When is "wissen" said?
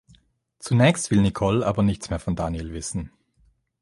2.73-3.11